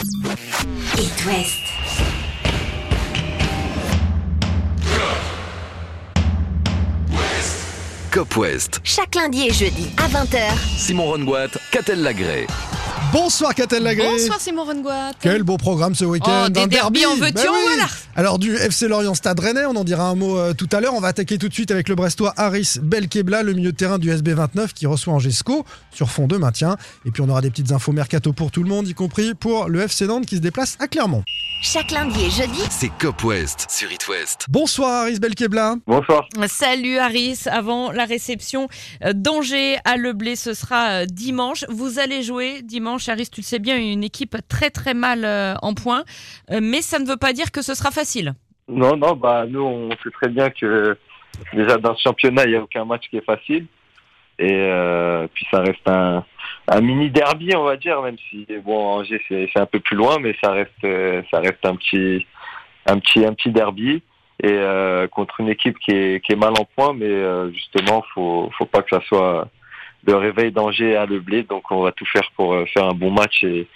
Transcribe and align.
It 0.00 1.26
West. 1.26 1.58
Cop 8.12 8.36
West. 8.36 8.80
Chaque 8.84 9.16
lundi 9.16 9.48
et 9.48 9.52
jeudi 9.52 9.90
à 9.96 10.06
20h. 10.08 10.56
Simon 10.76 11.06
Rongoat, 11.06 11.48
Catel 11.72 12.02
Lagré. 12.02 12.46
Bonsoir 13.12 13.54
Catel 13.54 13.82
Lagré. 13.84 14.06
Bonsoir 14.06 14.38
Simon 14.38 14.64
Rengoat. 14.64 15.12
Quel 15.20 15.42
beau 15.42 15.56
programme 15.56 15.94
ce 15.94 16.04
week-end. 16.04 16.44
Oh, 16.46 16.48
des 16.50 16.66
derbies 16.66 17.06
en 17.06 17.14
veux-tu, 17.14 17.32
Ben 17.32 17.44
voilà. 17.46 17.86
Alors 18.16 18.38
du 18.38 18.54
FC 18.54 18.86
Lorient 18.86 19.14
Stade 19.14 19.40
Rennais, 19.40 19.64
on 19.64 19.76
en 19.76 19.84
dira 19.84 20.08
un 20.08 20.14
mot 20.14 20.36
euh, 20.36 20.52
tout 20.52 20.68
à 20.72 20.80
l'heure. 20.80 20.92
On 20.94 21.00
va 21.00 21.08
attaquer 21.08 21.38
tout 21.38 21.48
de 21.48 21.54
suite 21.54 21.70
avec 21.70 21.88
le 21.88 21.94
Brestois 21.94 22.34
Haris 22.36 22.78
Belkebla, 22.82 23.42
le 23.42 23.54
milieu 23.54 23.72
de 23.72 23.76
terrain 23.76 23.98
du 23.98 24.10
SB29 24.10 24.72
qui 24.74 24.86
reçoit 24.86 25.14
Angesco 25.14 25.64
sur 25.90 26.10
fond 26.10 26.26
de 26.26 26.36
maintien. 26.36 26.76
Et 27.06 27.10
puis 27.10 27.22
on 27.22 27.28
aura 27.28 27.40
des 27.40 27.50
petites 27.50 27.72
infos 27.72 27.92
mercato 27.92 28.32
pour 28.32 28.50
tout 28.50 28.62
le 28.62 28.68
monde, 28.68 28.88
y 28.88 28.94
compris 28.94 29.34
pour 29.34 29.68
le 29.68 29.82
FC 29.82 30.06
Nantes 30.06 30.26
qui 30.26 30.36
se 30.36 30.40
déplace 30.40 30.76
à 30.80 30.88
Clermont. 30.88 31.22
Chaque 31.62 31.90
lundi 31.90 32.24
et 32.24 32.30
jeudi, 32.30 32.60
C'est 32.70 32.90
Cop 33.00 33.22
West 33.24 33.66
sur 33.70 33.90
It 33.90 34.06
West. 34.08 34.46
Bonsoir 34.48 35.02
Haris 35.02 35.18
Belkebla. 35.18 35.76
Bonsoir. 35.86 36.28
Salut 36.48 36.98
Harris, 36.98 37.42
avant 37.46 37.90
la 37.92 38.04
réception 38.04 38.68
euh, 39.04 39.12
d'Angers 39.12 39.78
à 39.84 39.96
Le 39.96 40.12
Blé, 40.12 40.36
ce 40.36 40.54
sera 40.54 40.88
euh, 40.88 41.04
dimanche. 41.06 41.64
Vous 41.68 41.98
allez 41.98 42.22
jouer 42.22 42.62
dimanche, 42.62 42.97
Harris, 43.06 43.28
tu 43.32 43.40
le 43.40 43.44
sais 43.44 43.58
bien, 43.58 43.78
une 43.78 44.04
équipe 44.04 44.36
très 44.48 44.70
très 44.70 44.94
mal 44.94 45.24
euh, 45.24 45.54
en 45.62 45.74
point, 45.74 46.04
Euh, 46.50 46.60
mais 46.62 46.82
ça 46.82 46.98
ne 46.98 47.06
veut 47.06 47.16
pas 47.16 47.32
dire 47.32 47.50
que 47.52 47.62
ce 47.62 47.74
sera 47.74 47.90
facile. 47.90 48.32
Non, 48.68 48.96
non, 48.96 49.14
bah 49.14 49.46
nous 49.48 49.62
on 49.62 49.90
sait 50.02 50.10
très 50.10 50.28
bien 50.28 50.50
que 50.50 50.96
déjà 51.52 51.78
dans 51.78 51.94
ce 51.96 52.02
championnat 52.02 52.44
il 52.44 52.50
n'y 52.50 52.56
a 52.56 52.62
aucun 52.62 52.84
match 52.84 53.08
qui 53.08 53.16
est 53.16 53.24
facile. 53.24 53.66
Et 54.38 54.52
euh, 54.52 55.26
puis 55.32 55.46
ça 55.50 55.60
reste 55.60 55.86
un, 55.88 56.24
mini 56.80 57.10
derby 57.10 57.56
on 57.56 57.64
va 57.64 57.76
dire 57.76 58.00
même 58.02 58.16
si 58.30 58.46
bon 58.64 58.78
Angers 58.98 59.22
c'est 59.28 59.56
un 59.56 59.66
peu 59.66 59.80
plus 59.80 59.96
loin 59.96 60.18
mais 60.20 60.36
ça 60.42 60.52
reste 60.52 60.86
ça 61.30 61.40
reste 61.40 61.64
un 61.64 61.74
petit 61.76 62.26
un 62.86 62.98
petit 62.98 63.24
un 63.24 63.32
petit 63.34 63.50
derby. 63.50 64.02
Et 64.42 64.56
contre 65.10 65.40
une 65.40 65.48
équipe 65.48 65.78
qui 65.78 65.92
est 65.92 66.24
qui 66.24 66.32
est 66.32 66.36
mal 66.36 66.52
en 66.58 66.64
point 66.76 66.92
mais 66.92 67.06
euh, 67.06 67.50
justement 67.52 68.04
faut 68.14 68.50
faut 68.56 68.66
pas 68.66 68.82
que 68.82 68.90
ça 68.90 69.00
soit 69.08 69.48
le 70.06 70.16
réveil 70.16 70.52
d'Angers 70.52 70.96
à 70.96 71.06
le 71.06 71.20
blé. 71.20 71.42
Donc 71.42 71.70
on 71.70 71.82
va 71.82 71.92
tout 71.92 72.06
faire 72.06 72.30
pour 72.36 72.54
euh, 72.54 72.64
faire 72.66 72.84
un 72.84 72.94
bon 72.94 73.10
match 73.10 73.44
et 73.44 73.68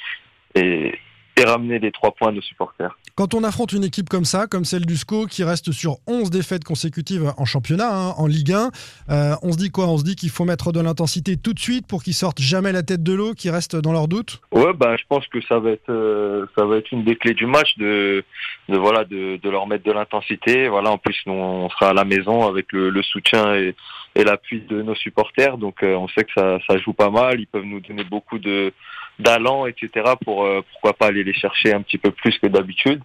et, 0.55 0.99
et 1.37 1.45
ramener 1.45 1.79
les 1.79 1.93
trois 1.93 2.13
points 2.13 2.33
nos 2.33 2.43
supporters. 2.43 2.97
Quand 3.15 3.35
on 3.35 3.45
affronte 3.45 3.73
une 3.73 3.85
équipe 3.85 4.09
comme 4.09 4.25
ça, 4.25 4.47
comme 4.47 4.65
celle 4.65 4.87
du 4.87 4.97
SCO, 4.97 5.27
qui 5.27 5.45
reste 5.45 5.71
sur 5.73 5.97
11 6.07 6.31
défaites 6.31 6.65
consécutives 6.65 7.33
en 7.37 7.45
championnat, 7.45 7.91
hein, 7.91 8.15
en 8.17 8.27
Ligue 8.27 8.53
1, 8.53 8.71
euh, 9.11 9.35
on 9.43 9.53
se 9.53 9.59
dit 9.59 9.71
quoi? 9.71 9.87
On 9.89 9.99
se 9.99 10.05
dit 10.05 10.17
qu'il 10.17 10.31
faut 10.31 10.45
mettre 10.45 10.73
de 10.73 10.81
l'intensité 10.81 11.37
tout 11.37 11.53
de 11.53 11.59
suite 11.59 11.87
pour 11.87 12.03
qu'ils 12.03 12.15
sortent 12.15 12.41
jamais 12.41 12.73
la 12.73 12.83
tête 12.83 13.03
de 13.03 13.13
l'eau, 13.13 13.35
qu'ils 13.35 13.51
restent 13.51 13.77
dans 13.77 13.93
leur 13.93 14.09
doute 14.09 14.41
Ouais, 14.51 14.73
bah, 14.73 14.97
je 14.97 15.05
pense 15.09 15.27
que 15.27 15.43
ça 15.43 15.59
va 15.59 15.71
être, 15.71 15.91
euh, 15.91 16.47
ça 16.57 16.65
va 16.65 16.77
être 16.79 16.91
une 16.91 17.05
des 17.05 17.17
clés 17.17 17.35
du 17.35 17.47
match 17.47 17.77
de, 17.77 18.25
de 18.69 18.79
voilà, 18.79 19.05
de, 19.05 19.39
de 19.43 19.51
leur 19.51 19.67
mettre 19.67 19.85
de 19.85 19.93
l'intensité. 19.93 20.69
Voilà, 20.69 20.91
en 20.91 20.99
plus, 20.99 21.17
nous, 21.27 21.35
on 21.35 21.69
sera 21.71 21.91
à 21.91 21.95
la 21.95 22.05
maison 22.05 22.47
avec 22.47 22.73
le, 22.73 22.91
le 22.91 23.03
soutien 23.03 23.55
et, 23.55 23.75
et 24.15 24.25
l'appui 24.25 24.61
de 24.61 24.83
nos 24.83 24.95
supporters. 24.95 25.59
Donc, 25.59 25.83
euh, 25.83 25.95
on 25.97 26.09
sait 26.09 26.25
que 26.25 26.33
ça, 26.35 26.59
ça 26.67 26.79
joue 26.79 26.93
pas 26.93 27.11
mal. 27.11 27.41
Ils 27.41 27.47
peuvent 27.47 27.65
nous 27.65 27.81
donner 27.81 28.05
beaucoup 28.05 28.39
de 28.39 28.73
d'allant, 29.19 29.67
etc. 29.67 30.13
Pour 30.25 30.45
euh, 30.45 30.63
pourquoi 30.73 30.95
pas 30.95 31.07
aller 31.07 31.25
les 31.25 31.33
chercher 31.35 31.73
un 31.73 31.83
petit 31.83 31.99
peu 31.99 32.11
plus 32.11 32.39
que 32.39 32.47
d'habitude. 32.47 33.03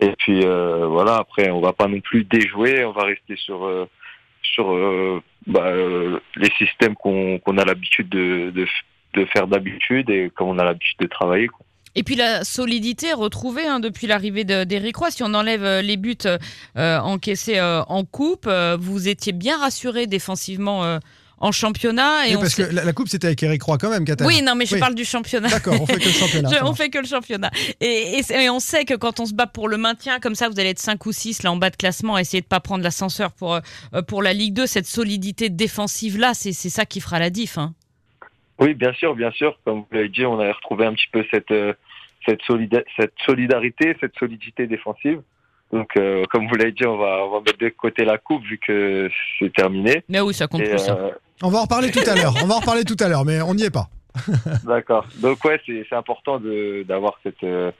Et 0.00 0.12
puis 0.18 0.44
euh, 0.44 0.86
voilà. 0.86 1.16
Après, 1.16 1.50
on 1.50 1.60
va 1.60 1.72
pas 1.72 1.88
non 1.88 2.00
plus 2.00 2.24
déjouer. 2.24 2.84
On 2.84 2.92
va 2.92 3.04
rester 3.04 3.36
sur 3.36 3.64
euh, 3.64 3.88
sur 4.42 4.76
bah, 5.46 5.72
les 6.36 6.50
systèmes 6.58 6.94
qu'on 6.96 7.58
a 7.58 7.64
l'habitude 7.64 8.08
de, 8.08 8.52
de 9.14 9.24
faire 9.26 9.46
d'habitude 9.46 10.10
et 10.10 10.30
comme 10.34 10.48
on 10.48 10.58
a 10.58 10.64
l'habitude 10.64 10.98
de 10.98 11.06
travailler. 11.06 11.48
Et 11.94 12.02
puis 12.02 12.16
la 12.16 12.42
solidité 12.42 13.12
retrouvée 13.12 13.66
hein, 13.66 13.80
depuis 13.80 14.06
l'arrivée 14.06 14.44
de- 14.44 14.64
d'Éric 14.64 14.96
Roy. 14.96 15.10
Si 15.10 15.22
on 15.22 15.32
enlève 15.32 15.80
les 15.80 15.96
buts 15.96 16.16
encaissés 16.74 17.60
en 17.60 18.04
coupe, 18.04 18.48
vous 18.78 19.08
étiez 19.08 19.32
bien 19.32 19.58
rassuré 19.58 20.06
défensivement 20.06 20.98
en 21.42 21.52
championnat. 21.52 22.26
Et 22.26 22.30
Oui, 22.30 22.36
on 22.36 22.40
Parce 22.40 22.54
que 22.54 22.62
la, 22.62 22.84
la 22.84 22.92
coupe, 22.92 23.08
c'était 23.08 23.26
avec 23.26 23.42
Eric 23.42 23.62
Roy 23.64 23.76
quand 23.76 23.90
même, 23.90 24.04
Catel. 24.04 24.26
Oui, 24.26 24.40
non, 24.42 24.54
mais 24.54 24.64
je 24.64 24.74
Oui. 24.74 24.80
parle 24.80 24.94
du 24.94 25.04
championnat. 25.04 25.48
D'accord, 25.48 25.74
on 25.80 25.86
fait 25.86 25.98
que 25.98 26.04
le 26.06 26.10
championnat. 26.12 26.48
Je- 26.52 26.64
on 26.64 26.74
fait 26.74 26.88
que 26.88 26.98
le 26.98 27.06
championnat. 27.06 27.50
Et, 27.80 28.20
et 28.30 28.48
on 28.50 28.60
sait 28.60 28.84
que 28.84 28.94
quand 28.94 29.20
on 29.20 29.26
se 29.26 29.34
bat 29.34 29.46
pour 29.46 29.68
le 29.68 29.76
maintien, 29.76 30.20
comme 30.20 30.34
ça, 30.36 30.48
vous 30.48 30.58
allez 30.60 30.70
être 30.70 30.78
5 30.78 31.04
ou 31.04 31.12
6 31.12 31.42
là 31.42 31.52
en 31.52 31.56
bas 31.56 31.70
de 31.70 31.76
classement, 31.76 32.16
essayer 32.16 32.40
de 32.40 32.46
pas 32.46 32.60
prendre 32.60 32.84
l'ascenseur 32.84 33.32
pour, 33.32 33.54
euh, 33.54 34.02
pour 34.06 34.22
la 34.22 34.32
Ligue 34.32 34.54
2. 34.54 34.66
Cette 34.66 34.86
solidité 34.86 35.50
défensive-là, 35.50 36.32
c'est 36.34 36.52
c'est 36.52 36.70
ça 36.70 36.86
qui 36.86 37.00
fera 37.00 37.18
la 37.18 37.28
diff. 37.30 37.58
Hein. 37.58 37.74
Oui, 38.58 38.74
bien 38.74 38.92
sûr, 38.92 39.14
bien 39.16 39.32
sûr. 39.32 39.58
Comme 39.64 39.80
vous 39.80 39.86
l'avez 39.92 40.08
dit, 40.08 40.24
on 40.24 40.38
a 40.40 40.52
retrouvé 40.52 40.86
un 40.86 40.94
petit 40.94 41.08
peu 41.12 41.24
cette 41.32 41.50
euh, 41.50 41.72
cette, 42.24 42.40
solida- 42.42 42.84
cette 42.96 43.14
solidarité, 43.26 43.96
cette 44.00 44.16
solidité 44.16 44.68
défensive. 44.68 45.20
Donc, 45.72 45.88
euh, 45.96 46.24
comme 46.30 46.46
vous 46.48 46.54
l'avez 46.54 46.72
dit, 46.72 46.84
on 46.86 46.98
va 46.98 47.24
on 47.26 47.30
va 47.30 47.38
mettre 47.40 47.58
de 47.58 47.70
côté 47.70 48.04
la 48.04 48.18
coupe 48.18 48.44
vu 48.44 48.58
que 48.58 49.08
c'est 49.38 49.52
terminé. 49.54 50.04
Mais 50.08 50.20
oui, 50.20 50.34
ça 50.34 50.46
compte 50.46 50.60
Et, 50.60 50.68
plus. 50.68 50.88
hein. 50.88 50.96
euh, 51.00 51.10
On 51.42 51.48
va 51.48 51.58
en 51.58 51.62
reparler 51.62 51.90
tout 51.90 52.04
à 52.06 52.14
l'heure. 52.14 52.34
On 52.42 52.46
va 52.46 52.56
en 52.56 52.84
tout 52.84 52.96
à 53.00 53.08
l'heure, 53.08 53.24
mais 53.24 53.40
on 53.40 53.54
n'y 53.54 53.64
est 53.64 53.70
pas. 53.70 53.88
D'accord. 54.64 55.06
Donc 55.20 55.44
ouais, 55.44 55.60
c'est 55.66 55.86
c'est 55.88 55.96
important 55.96 56.38
de 56.38 56.84
d'avoir 56.86 57.18
cette 57.22 57.42
euh, 57.44 57.72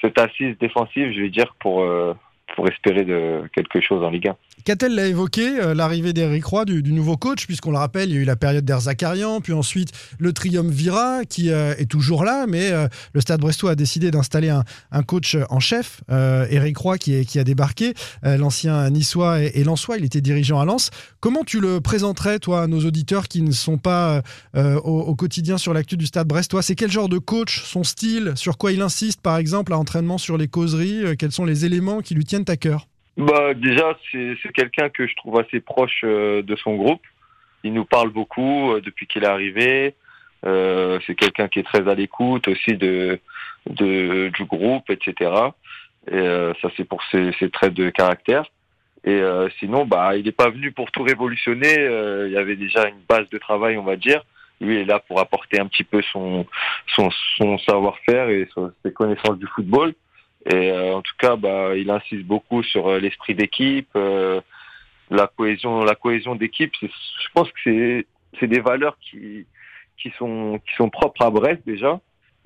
cette 0.00 0.18
assise 0.18 0.56
défensive, 0.58 1.12
je 1.12 1.22
vais 1.22 1.30
dire, 1.30 1.54
pour 1.60 1.82
euh, 1.82 2.14
pour 2.56 2.68
espérer 2.68 3.04
de 3.04 3.42
quelque 3.54 3.80
chose 3.80 4.02
en 4.04 4.10
Ligue 4.10 4.28
1. 4.28 4.36
Catel 4.64 4.94
l'a 4.94 5.06
évoqué, 5.06 5.60
euh, 5.60 5.74
l'arrivée 5.74 6.12
d'Eric 6.12 6.44
Roy, 6.44 6.64
du, 6.64 6.92
nouveau 6.92 7.16
coach, 7.16 7.46
puisqu'on 7.46 7.70
le 7.70 7.78
rappelle, 7.78 8.10
il 8.10 8.14
y 8.14 8.18
a 8.18 8.20
eu 8.20 8.24
la 8.24 8.36
période 8.36 8.64
d'Erzakarian, 8.64 9.40
puis 9.40 9.52
ensuite 9.52 9.90
le 10.18 10.32
triumvirat 10.32 11.24
qui 11.24 11.50
euh, 11.50 11.74
est 11.78 11.86
toujours 11.86 12.24
là, 12.24 12.46
mais 12.46 12.70
euh, 12.70 12.88
le 13.12 13.20
Stade 13.20 13.40
Brestois 13.40 13.72
a 13.72 13.74
décidé 13.74 14.10
d'installer 14.10 14.48
un, 14.48 15.02
coach 15.02 15.36
en 15.48 15.60
chef, 15.60 16.02
euh, 16.10 16.46
Eric 16.50 16.76
Roy, 16.76 16.98
qui, 16.98 17.38
a 17.38 17.44
débarqué, 17.44 17.94
l'ancien 18.22 18.90
niçois 18.90 19.42
et, 19.42 19.46
et 19.46 19.64
il 19.98 20.04
était 20.04 20.20
dirigeant 20.20 20.60
à 20.60 20.64
Lens. 20.64 20.90
Comment 21.20 21.44
tu 21.44 21.60
le 21.60 21.80
présenterais, 21.80 22.38
toi, 22.38 22.62
à 22.62 22.66
nos 22.66 22.84
auditeurs 22.84 23.28
qui 23.28 23.42
ne 23.42 23.52
sont 23.52 23.78
pas 23.78 24.22
au, 24.54 24.60
au 24.60 25.14
quotidien 25.14 25.58
sur 25.58 25.72
l'actu 25.72 25.96
du 25.96 26.06
Stade 26.06 26.28
Brestois? 26.28 26.62
C'est 26.62 26.74
quel 26.74 26.90
genre 26.90 27.08
de 27.08 27.18
coach, 27.18 27.64
son 27.64 27.84
style, 27.84 28.32
sur 28.36 28.58
quoi 28.58 28.72
il 28.72 28.82
insiste, 28.82 29.20
par 29.20 29.36
exemple, 29.36 29.72
à 29.72 29.78
entraînement 29.78 30.18
sur 30.18 30.36
les 30.36 30.48
causeries? 30.48 31.16
Quels 31.18 31.32
sont 31.32 31.44
les 31.44 31.64
éléments 31.64 32.00
qui 32.00 32.14
lui 32.14 32.24
tiennent 32.24 32.44
à 32.48 32.56
cœur? 32.56 32.89
Bah 33.16 33.54
déjà, 33.54 33.96
c'est 34.12 34.52
quelqu'un 34.54 34.88
que 34.88 35.06
je 35.06 35.14
trouve 35.16 35.38
assez 35.38 35.60
proche 35.60 36.00
euh, 36.04 36.42
de 36.42 36.56
son 36.56 36.76
groupe. 36.76 37.02
Il 37.64 37.74
nous 37.74 37.84
parle 37.84 38.10
beaucoup 38.10 38.72
euh, 38.72 38.80
depuis 38.80 39.06
qu'il 39.06 39.24
est 39.24 39.28
arrivé. 39.28 39.94
Euh, 40.46 40.98
c'est 41.06 41.14
quelqu'un 41.14 41.48
qui 41.48 41.58
est 41.58 41.64
très 41.64 41.86
à 41.86 41.94
l'écoute 41.94 42.48
aussi 42.48 42.74
de, 42.76 43.18
de 43.68 44.30
du 44.30 44.44
groupe, 44.44 44.88
etc. 44.88 45.30
Et 46.08 46.14
euh, 46.14 46.54
ça, 46.62 46.68
c'est 46.76 46.84
pour 46.84 47.02
ses, 47.10 47.32
ses 47.38 47.50
traits 47.50 47.74
de 47.74 47.90
caractère. 47.90 48.44
Et 49.04 49.20
euh, 49.20 49.48
sinon, 49.58 49.86
bah, 49.86 50.16
il 50.16 50.24
n'est 50.24 50.32
pas 50.32 50.50
venu 50.50 50.72
pour 50.72 50.90
tout 50.90 51.02
révolutionner. 51.02 51.78
Euh, 51.78 52.28
il 52.28 52.32
y 52.32 52.36
avait 52.36 52.56
déjà 52.56 52.88
une 52.88 53.00
base 53.08 53.28
de 53.30 53.38
travail, 53.38 53.76
on 53.78 53.82
va 53.82 53.96
dire. 53.96 54.22
Lui 54.60 54.78
est 54.78 54.84
là 54.84 54.98
pour 54.98 55.20
apporter 55.20 55.58
un 55.58 55.66
petit 55.66 55.84
peu 55.84 56.02
son 56.12 56.46
son, 56.94 57.08
son 57.38 57.56
savoir-faire 57.58 58.28
et 58.28 58.46
ses 58.84 58.92
connaissances 58.92 59.38
du 59.38 59.46
football. 59.46 59.94
Et 60.46 60.70
euh, 60.70 60.94
en 60.94 61.02
tout 61.02 61.14
cas, 61.18 61.36
bah, 61.36 61.76
il 61.76 61.90
insiste 61.90 62.24
beaucoup 62.24 62.62
sur 62.62 62.88
euh, 62.88 62.98
l'esprit 62.98 63.34
d'équipe, 63.34 63.90
euh, 63.96 64.40
la 65.10 65.26
cohésion, 65.26 65.84
la 65.84 65.94
cohésion 65.94 66.34
d'équipe. 66.34 66.72
Je 66.80 66.88
pense 67.34 67.48
que 67.48 67.58
c'est 67.64 68.06
c'est 68.38 68.46
des 68.46 68.60
valeurs 68.60 68.96
qui 69.00 69.46
qui 69.98 70.10
sont 70.18 70.60
qui 70.66 70.74
sont 70.76 70.88
propres 70.88 71.22
à 71.22 71.30
Brest 71.30 71.60
déjà 71.66 72.00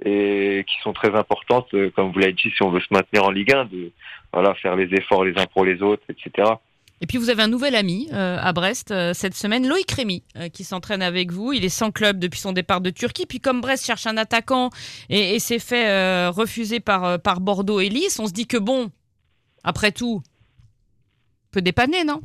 et 0.05 0.65
qui 0.67 0.77
sont 0.83 0.93
très 0.93 1.15
importantes, 1.15 1.73
euh, 1.75 1.91
comme 1.91 2.11
vous 2.11 2.19
l'avez 2.19 2.33
dit, 2.33 2.51
si 2.51 2.63
on 2.63 2.71
veut 2.71 2.81
se 2.81 2.93
maintenir 2.93 3.25
en 3.25 3.31
Ligue 3.31 3.53
1, 3.53 3.67
de 3.67 3.93
voilà 4.33 4.55
faire 4.55 4.75
les 4.75 4.93
efforts 4.93 5.25
les 5.25 5.39
uns 5.39 5.47
pour 5.47 5.65
les 5.65 5.83
autres, 5.83 6.03
etc. 6.09 6.55
Et 7.01 7.07
puis 7.07 7.19
vous 7.19 7.29
avez 7.29 7.43
un 7.43 7.49
nouvel 7.49 7.75
ami 7.75 8.09
euh, 8.13 8.39
à 8.41 8.53
Brest 8.53 8.91
euh, 8.91 9.13
cette 9.15 9.35
semaine, 9.35 9.67
Loïc 9.69 9.91
Rémy, 9.91 10.23
euh, 10.37 10.49
qui 10.49 10.65
s'entraîne 10.65 11.03
avec 11.03 11.33
vous. 11.33 11.53
Il 11.53 11.65
est 11.65 11.69
sans 11.69 11.91
club 11.91 12.19
depuis 12.19 12.41
son 12.41 12.53
départ 12.53 12.81
de 12.81 12.91
Turquie. 12.91 13.27
Puis 13.27 13.41
comme 13.41 13.61
Brest 13.61 13.85
cherche 13.85 14.07
un 14.07 14.17
attaquant 14.17 14.71
et, 15.11 15.35
et 15.35 15.39
s'est 15.39 15.59
fait 15.59 16.29
refuser 16.29 16.81
par, 16.81 17.21
par 17.21 17.41
Bordeaux 17.41 17.81
et 17.81 17.89
Lys, 17.89 18.19
on 18.21 18.27
se 18.27 18.33
dit 18.33 18.47
que 18.47 18.57
bon, 18.57 18.91
après 19.65 19.93
tout, 19.93 20.23
peut 21.51 21.63
dépanner, 21.63 22.05
non? 22.05 22.21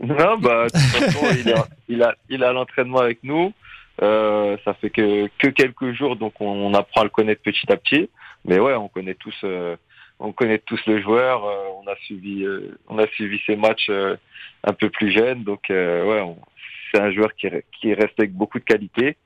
Non, 0.00 0.38
bah, 0.38 0.66
de 0.66 0.70
toute 0.70 0.80
façon, 0.80 1.26
il, 1.44 1.52
a, 1.52 1.66
il 1.88 2.02
a, 2.02 2.14
il 2.28 2.44
a 2.44 2.52
l'entraînement 2.52 2.98
avec 2.98 3.22
nous. 3.22 3.52
Ça 4.00 4.74
fait 4.80 4.90
que, 4.90 5.28
que 5.38 5.48
quelques 5.48 5.92
jours, 5.92 6.16
donc 6.16 6.34
on, 6.40 6.46
on 6.46 6.74
apprend 6.74 7.02
à 7.02 7.04
le 7.04 7.10
connaître 7.10 7.42
petit 7.42 7.70
à 7.70 7.76
petit. 7.76 8.08
Mais 8.44 8.58
ouais, 8.58 8.74
on 8.74 8.88
connaît 8.88 9.14
tous, 9.14 9.34
on 10.18 10.32
connaît 10.32 10.58
tous 10.58 10.80
le 10.86 11.00
joueur. 11.02 11.44
euh, 11.44 11.64
on 11.84 11.86
a 11.90 11.96
suivi, 12.04 12.44
euh, 12.44 12.76
on 12.88 12.98
a 12.98 13.06
suivi 13.08 13.40
ses 13.46 13.56
matchs 13.56 13.86
euh, 13.90 14.16
un 14.64 14.72
peu 14.72 14.90
plus 14.90 15.10
jeunes. 15.12 15.44
Donc 15.44 15.70
euh, 15.70 16.04
ouais, 16.04 16.20
on- 16.20 16.38
c'est 16.92 17.00
un 17.00 17.10
joueur 17.12 17.34
qui, 17.34 17.48
qui 17.80 17.94
reste 17.94 18.14
avec 18.18 18.32
beaucoup 18.32 18.58
de 18.58 18.64
qualité. 18.64 19.16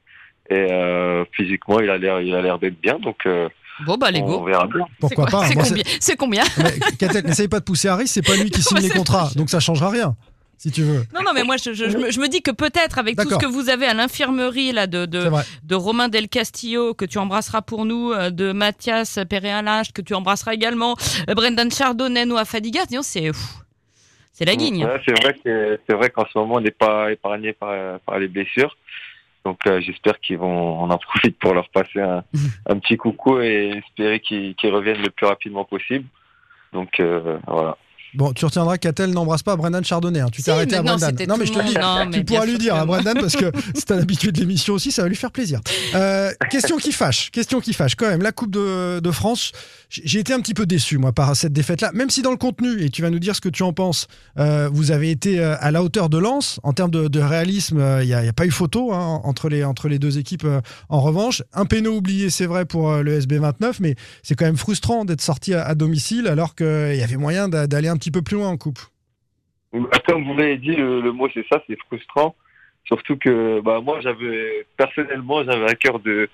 Et 0.48 0.54
euh, 0.72 1.24
physiquement, 1.32 1.78
il 1.80 1.88
a 1.90 1.98
l'air, 1.98 2.20
il 2.20 2.34
a 2.34 2.42
l'air 2.42 2.58
d'être 2.58 2.80
bien. 2.80 2.98
Donc 2.98 3.24
euh, 3.26 3.48
Bon, 3.86 3.96
bah, 3.96 4.10
les 4.10 4.20
on 4.20 4.26
go. 4.40 4.44
verra. 4.44 4.68
Pourquoi 4.98 5.08
C'est 5.08 5.14
quoi- 5.14 5.26
pas 5.26 5.44
C'est 5.46 5.54
Moi, 5.54 5.64
combien, 5.68 5.84
c'est 6.00 6.16
combien 6.16 7.22
n'essaye 7.24 7.48
pas 7.48 7.60
de 7.60 7.64
pousser 7.64 7.88
Harry, 7.88 8.06
c'est 8.08 8.20
pas 8.26 8.36
lui 8.36 8.50
qui 8.50 8.60
signe 8.62 8.78
les 8.80 8.90
contrats, 8.90 9.30
donc 9.36 9.48
ça 9.48 9.60
changera 9.60 9.88
rien. 9.90 10.16
Si 10.62 10.70
tu 10.70 10.82
veux. 10.82 11.02
Non, 11.14 11.22
non, 11.24 11.32
mais 11.34 11.42
moi, 11.42 11.56
je, 11.56 11.72
je- 11.72 11.88
je 11.88 11.96
me, 11.96 12.10
je 12.10 12.20
me 12.20 12.28
dis 12.28 12.42
que 12.42 12.50
peut-être 12.50 12.98
avec 12.98 13.16
tout 13.16 13.22
ce 13.30 13.38
que 13.38 13.46
vous 13.46 13.70
avez 13.70 13.86
à 13.86 13.94
l'infirmerie 13.94 14.72
là 14.72 14.86
de, 14.86 15.06
de, 15.06 15.74
Romain 15.74 16.08
Del 16.08 16.28
Castillo 16.28 16.92
que 16.92 17.06
tu 17.06 17.16
embrasseras 17.18 17.62
pour 17.62 17.86
nous, 17.86 18.12
euh, 18.12 18.28
de 18.30 18.52
Mathias 18.52 19.18
Perrin-Lage 19.28 19.92
que 19.94 20.02
tu 20.02 20.12
embrasseras 20.14 20.52
également, 20.52 20.96
euh, 21.28 21.34
Brendan 21.34 21.70
Chardonnay, 21.70 22.26
Noah 22.26 22.44
Fadiga, 22.44 22.84
disons, 22.84 23.02
c'est 23.02 23.30
c'est 24.32 24.44
la 24.44 24.54
guigne. 24.56 24.84
Ouais, 24.84 25.00
c'est 25.06 25.18
vrai 25.22 25.34
que 25.42 25.78
c'est 25.86 25.94
vrai 25.96 26.10
qu'en 26.10 26.24
ce 26.30 26.38
moment 26.38 26.54
on 26.56 26.60
n'est 26.60 26.70
pas 26.70 27.10
épargné 27.10 27.52
par, 27.54 27.98
par 28.00 28.18
les 28.18 28.28
blessures. 28.28 28.76
Donc 29.44 29.58
euh, 29.66 29.80
j'espère 29.80 30.20
qu'ils 30.20 30.36
vont 30.38 30.82
on 30.82 30.90
en 30.90 30.98
profite 30.98 31.38
pour 31.38 31.54
leur 31.54 31.68
passer 31.70 32.00
un, 32.00 32.22
un 32.66 32.78
petit 32.78 32.96
coucou 32.98 33.40
et 33.40 33.80
espérer 33.82 34.20
qu'ils 34.20 34.54
reviennent 34.64 35.02
le 35.02 35.10
plus 35.10 35.26
rapidement 35.26 35.64
possible. 35.64 36.04
Donc 36.74 37.00
euh, 37.00 37.38
voilà. 37.46 37.76
Bon, 38.14 38.32
tu 38.32 38.44
retiendras 38.44 38.76
qu'Atel 38.78 39.10
n'embrasse 39.10 39.42
pas 39.42 39.54
Brendan 39.56 39.84
Chardonnay. 39.84 40.20
hein. 40.20 40.26
Tu 40.32 40.40
Si, 40.40 40.46
t'es 40.46 40.50
arrêté 40.50 40.74
à 40.76 40.78
non, 40.82 40.96
Brendan. 40.96 41.14
Non, 41.28 41.36
mais 41.38 41.46
je 41.46 41.52
te 41.52 41.58
le 41.58 41.64
dis. 41.64 41.74
Non, 41.74 42.10
tu 42.10 42.24
pourras 42.24 42.44
lui 42.46 42.58
dire 42.58 42.74
à. 42.74 42.84
Brendan 42.84 43.14
parce 43.20 43.36
que 43.36 43.52
c'est 43.74 43.90
un 43.92 43.98
habitué 43.98 44.32
de 44.32 44.40
l'émission 44.40 44.74
aussi, 44.74 44.90
ça 44.90 45.02
va 45.02 45.08
lui 45.08 45.16
faire 45.16 45.30
plaisir. 45.30 45.60
Euh, 45.94 46.30
question 46.50 46.76
qui 46.78 46.92
fâche, 46.92 47.30
question 47.30 47.60
qui 47.60 47.72
fâche 47.72 47.94
quand 47.94 48.08
même. 48.08 48.22
La 48.22 48.32
Coupe 48.32 48.50
de, 48.50 49.00
de 49.00 49.10
France, 49.10 49.52
j'ai 49.90 50.18
été 50.20 50.32
un 50.32 50.40
petit 50.40 50.54
peu 50.54 50.66
déçu 50.66 50.98
moi 50.98 51.12
par 51.12 51.34
cette 51.36 51.52
défaite-là, 51.52 51.90
même 51.94 52.10
si 52.10 52.22
dans 52.22 52.30
le 52.32 52.36
contenu, 52.36 52.82
et 52.82 52.90
tu 52.90 53.02
vas 53.02 53.10
nous 53.10 53.18
dire 53.18 53.36
ce 53.36 53.40
que 53.40 53.48
tu 53.48 53.62
en 53.62 53.72
penses, 53.72 54.06
euh, 54.38 54.68
vous 54.72 54.90
avez 54.90 55.10
été 55.10 55.38
euh, 55.40 55.54
à 55.60 55.70
la 55.70 55.82
hauteur 55.82 56.08
de 56.08 56.18
Lens 56.18 56.58
en 56.62 56.72
termes 56.72 56.90
de, 56.90 57.08
de 57.08 57.20
réalisme. 57.20 57.80
Il 58.02 58.06
n'y 58.06 58.14
a, 58.14 58.32
pas 58.32 58.46
eu 58.46 58.50
photo 58.50 58.92
hein, 58.92 59.20
entre, 59.24 59.48
les, 59.48 59.62
entre 59.64 59.88
les 59.88 59.98
deux 59.98 60.18
équipes. 60.18 60.46
en 60.88 61.00
revanche, 61.00 61.42
un 61.54 61.64
péno 61.64 61.92
oublié, 61.92 62.30
c'est 62.30 62.46
vrai 62.46 62.64
pour 62.64 62.92
le 62.96 63.12
SB 63.14 63.38
29, 63.38 63.80
mais 63.80 63.94
c'est 64.22 64.34
quand 64.34 64.46
même 64.46 64.56
frustrant 64.56 65.04
d'être 65.04 65.20
sorti 65.20 65.54
à, 65.54 65.64
à 65.64 65.74
domicile 65.74 66.26
alors 66.26 66.54
qu'il 66.54 66.66
y 66.96 67.02
avait 67.02 67.16
moyen 67.16 67.48
d'a- 67.48 67.66
d'aller 67.66 67.88
un 67.88 67.96
petit 68.00 68.10
peu 68.10 68.22
plus 68.22 68.36
loin 68.36 68.48
en 68.48 68.56
coupe. 68.56 68.80
Comme 70.06 70.24
vous 70.24 70.36
l'avez 70.36 70.56
dit, 70.56 70.74
le, 70.74 71.12
mot 71.12 71.28
c'est 71.32 71.46
ça, 71.50 71.62
c'est 71.68 71.78
frustrant. 71.86 72.34
Surtout 72.84 73.16
que 73.16 73.60
bah, 73.60 73.80
moi, 73.80 74.00
j'avais 74.00 74.66
personnellement, 74.76 75.44
j'avais 75.44 75.70
à 75.70 75.74
cœur 75.74 76.00
de 76.00 76.28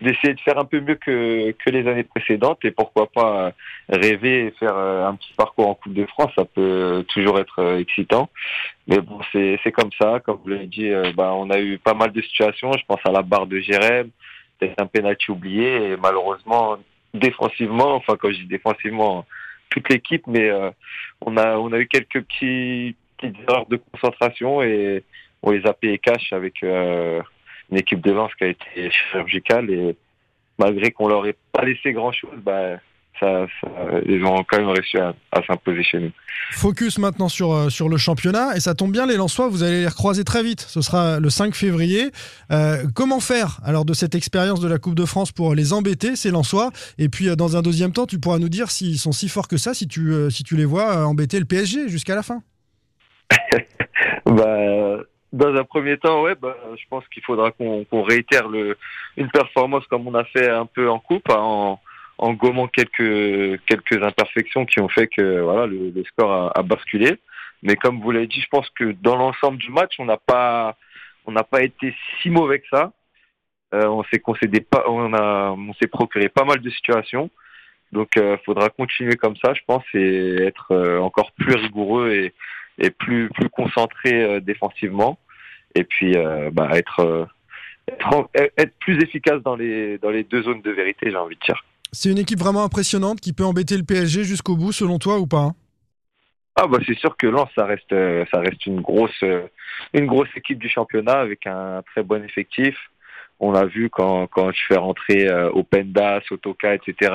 d'essayer 0.00 0.32
de 0.32 0.40
faire 0.40 0.58
un 0.58 0.64
peu 0.64 0.80
mieux 0.80 0.94
que, 0.94 1.50
que 1.50 1.70
les 1.70 1.88
années 1.88 2.04
précédentes 2.04 2.64
et 2.64 2.70
pourquoi 2.70 3.10
pas 3.10 3.52
rêver 3.88 4.46
et 4.46 4.50
faire 4.52 4.76
euh, 4.76 5.08
un 5.08 5.16
petit 5.16 5.32
parcours 5.36 5.68
en 5.68 5.74
Coupe 5.74 5.94
de 5.94 6.06
France, 6.06 6.30
ça 6.36 6.44
peut 6.44 7.04
toujours 7.08 7.40
être 7.40 7.58
euh, 7.58 7.78
excitant. 7.80 8.28
Mais 8.86 9.00
bon, 9.00 9.18
c'est 9.32 9.58
c'est 9.64 9.72
comme 9.72 9.90
ça, 10.00 10.20
comme 10.20 10.38
vous 10.44 10.50
l'avez 10.50 10.66
dit, 10.66 10.88
euh, 10.88 11.12
bah, 11.16 11.32
on 11.34 11.50
a 11.50 11.58
eu 11.58 11.78
pas 11.78 11.94
mal 11.94 12.12
de 12.12 12.22
situations. 12.22 12.72
Je 12.74 12.84
pense 12.86 13.00
à 13.04 13.10
la 13.10 13.22
barre 13.22 13.48
de 13.48 13.58
Jérém, 13.58 14.08
peut-être 14.58 14.80
un 14.80 14.86
penalty 14.86 15.32
oublié 15.32 15.90
et 15.90 15.96
malheureusement 15.96 16.78
défensivement, 17.14 17.94
enfin 17.94 18.16
quand 18.16 18.30
je 18.30 18.38
dis 18.38 18.46
défensivement, 18.46 19.26
toute 19.70 19.88
l'équipe, 19.88 20.26
mais 20.26 20.48
euh, 20.48 20.70
on 21.20 21.36
a 21.36 21.56
on 21.56 21.72
a 21.72 21.78
eu 21.78 21.86
quelques 21.86 22.22
petits 22.22 22.96
petites 23.16 23.36
erreurs 23.48 23.66
de 23.66 23.80
concentration 23.92 24.62
et 24.62 25.04
on 25.42 25.50
les 25.50 25.66
a 25.66 25.72
payés 25.72 25.98
cash 25.98 26.32
avec 26.32 26.62
euh, 26.62 27.20
une 27.70 27.78
équipe 27.78 28.00
de 28.00 28.12
qui 28.38 28.44
a 28.44 28.48
été 28.48 28.90
chirurgicale 28.90 29.70
et 29.70 29.96
malgré 30.58 30.90
qu'on 30.90 31.08
leur 31.08 31.26
ait 31.26 31.36
pas 31.52 31.64
laissé 31.64 31.92
grand 31.92 32.12
chose, 32.12 32.38
bah 32.38 32.78
ça, 33.20 33.46
ça- 33.60 33.68
ils 34.06 34.24
ont 34.24 34.44
quand 34.44 34.58
même 34.58 34.68
réussi 34.68 34.96
à, 34.98 35.14
à 35.32 35.42
s'imposer 35.46 35.82
chez 35.82 35.98
nous. 35.98 36.10
Focus 36.52 36.98
maintenant 36.98 37.28
sur, 37.28 37.52
euh, 37.52 37.68
sur 37.68 37.88
le 37.88 37.96
championnat. 37.96 38.56
Et 38.56 38.60
ça 38.60 38.74
tombe 38.74 38.92
bien, 38.92 39.06
les 39.06 39.16
Lensois, 39.16 39.48
vous 39.48 39.62
allez 39.62 39.80
les 39.82 39.88
recroiser 39.88 40.24
très 40.24 40.42
vite. 40.42 40.60
Ce 40.60 40.80
sera 40.80 41.20
le 41.20 41.30
5 41.30 41.54
février. 41.54 42.10
Euh, 42.50 42.84
comment 42.94 43.20
faire 43.20 43.58
alors 43.64 43.84
de 43.84 43.92
cette 43.94 44.14
expérience 44.14 44.60
de 44.60 44.68
la 44.68 44.78
Coupe 44.78 44.94
de 44.94 45.04
France 45.04 45.32
pour 45.32 45.54
les 45.54 45.72
embêter, 45.72 46.16
ces 46.16 46.30
Lensois? 46.30 46.70
Et 46.98 47.08
puis, 47.08 47.28
euh, 47.28 47.36
dans 47.36 47.56
un 47.56 47.62
deuxième 47.62 47.92
temps, 47.92 48.06
tu 48.06 48.18
pourras 48.18 48.38
nous 48.38 48.48
dire 48.48 48.70
s'ils 48.70 48.98
sont 48.98 49.12
si 49.12 49.28
forts 49.28 49.48
que 49.48 49.56
ça, 49.56 49.74
si 49.74 49.88
tu, 49.88 50.12
si 50.30 50.42
tu 50.44 50.56
les 50.56 50.64
vois 50.64 51.06
embêter 51.06 51.38
le 51.38 51.44
PSG 51.44 51.88
jusqu'à 51.88 52.14
la 52.14 52.22
fin. 52.22 52.42
Bah, 54.26 54.98
dans 55.32 55.54
un 55.54 55.64
premier 55.64 55.96
temps, 55.98 56.22
ouais, 56.22 56.34
bah, 56.40 56.54
je 56.76 56.82
pense 56.90 57.04
qu'il 57.12 57.22
faudra 57.22 57.50
qu'on 57.50 58.02
réitère 58.02 58.48
le, 58.48 58.76
une 59.16 59.30
performance 59.30 59.84
comme 59.88 60.06
on 60.06 60.14
a 60.14 60.24
fait 60.24 60.48
un 60.50 60.66
peu 60.66 60.88
en 60.90 60.98
coupe, 60.98 61.28
hein, 61.30 61.36
en, 61.38 61.80
en 62.18 62.32
gommant 62.32 62.68
quelques, 62.68 63.60
quelques 63.66 64.02
imperfections 64.02 64.66
qui 64.66 64.80
ont 64.80 64.88
fait 64.88 65.06
que 65.08 65.40
voilà, 65.40 65.66
le, 65.66 65.90
le 65.90 66.04
score 66.04 66.30
a, 66.30 66.52
a 66.58 66.62
basculé. 66.62 67.18
Mais 67.62 67.76
comme 67.76 68.00
vous 68.00 68.10
l'avez 68.10 68.26
dit, 68.26 68.40
je 68.40 68.48
pense 68.48 68.68
que 68.70 68.92
dans 68.92 69.16
l'ensemble 69.16 69.58
du 69.58 69.70
match, 69.70 69.94
on 69.98 70.04
n'a 70.04 70.16
pas, 70.16 70.76
on 71.26 71.32
n'a 71.32 71.44
pas 71.44 71.62
été 71.62 71.94
si 72.20 72.30
mauvais 72.30 72.60
que 72.60 72.68
ça. 72.70 72.92
Euh, 73.74 73.86
on 73.86 74.02
s'est 74.04 74.20
concédé 74.20 74.60
pas, 74.60 74.84
on 74.88 75.12
a, 75.12 75.50
on 75.50 75.74
s'est 75.74 75.88
procuré 75.88 76.28
pas 76.28 76.44
mal 76.44 76.60
de 76.60 76.70
situations. 76.70 77.30
Donc, 77.92 78.10
il 78.16 78.38
faudra 78.44 78.68
continuer 78.68 79.16
comme 79.16 79.36
ça, 79.36 79.54
je 79.54 79.60
pense, 79.66 79.84
et 79.94 80.42
être 80.42 80.72
euh, 80.72 80.98
encore 81.00 81.32
plus 81.32 81.54
rigoureux 81.54 82.12
et, 82.12 82.34
et 82.78 82.90
plus 82.90 83.28
plus 83.30 83.48
concentré 83.50 84.22
euh, 84.22 84.40
défensivement 84.40 85.18
et 85.74 85.84
puis 85.84 86.16
euh, 86.16 86.50
bah, 86.52 86.70
être, 86.72 87.00
euh, 87.00 88.24
être 88.56 88.72
plus 88.78 89.02
efficace 89.02 89.42
dans 89.42 89.56
les 89.56 89.98
dans 89.98 90.10
les 90.10 90.24
deux 90.24 90.42
zones 90.42 90.62
de 90.62 90.70
vérité 90.70 91.10
j'ai 91.10 91.16
envie 91.16 91.36
de 91.36 91.40
dire 91.40 91.64
C'est 91.92 92.10
une 92.10 92.18
équipe 92.18 92.38
vraiment 92.38 92.64
impressionnante 92.64 93.20
qui 93.20 93.32
peut 93.32 93.44
embêter 93.44 93.76
le 93.76 93.84
PSG 93.84 94.24
jusqu'au 94.24 94.56
bout, 94.56 94.72
selon 94.72 94.98
toi 94.98 95.18
ou 95.18 95.26
pas 95.26 95.38
hein? 95.38 95.54
Ah 96.60 96.66
bah 96.66 96.78
c'est 96.84 96.98
sûr 96.98 97.16
que 97.16 97.28
Lens 97.28 97.48
ça 97.54 97.66
reste 97.66 97.92
euh, 97.92 98.24
ça 98.32 98.40
reste 98.40 98.66
une 98.66 98.80
grosse 98.80 99.22
euh, 99.22 99.46
une 99.92 100.06
grosse 100.06 100.28
équipe 100.34 100.58
du 100.58 100.68
championnat 100.68 101.20
avec 101.20 101.46
un 101.46 101.82
très 101.86 102.02
bon 102.02 102.24
effectif. 102.24 102.76
On 103.38 103.54
a 103.54 103.64
vu 103.64 103.88
quand 103.90 104.26
quand 104.26 104.50
tu 104.50 104.66
fais 104.66 104.76
rentrer 104.76 105.28
euh, 105.28 105.52
Openda 105.52 106.20
Sotoka 106.28 106.74
etc 106.74 107.12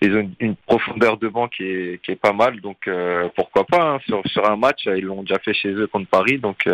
ils 0.00 0.16
ont 0.16 0.30
une, 0.38 0.54
profondeur 0.54 1.16
de 1.16 1.26
banc 1.26 1.48
qui 1.48 1.64
est 1.64 2.00
qui 2.04 2.12
est 2.12 2.20
pas 2.20 2.32
mal. 2.32 2.60
Donc 2.60 2.88
pourquoi 3.34 3.64
pas 3.66 3.94
hein, 3.94 3.98
sur 4.06 4.22
sur 4.28 4.48
un 4.48 4.56
match 4.56 4.86
ils 4.86 5.04
l'ont 5.04 5.22
déjà 5.22 5.40
fait 5.40 5.54
chez 5.54 5.72
eux 5.72 5.88
contre 5.88 6.08
Paris. 6.08 6.38
Donc 6.38 6.68